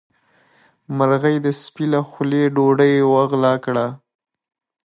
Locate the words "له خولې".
1.93-2.43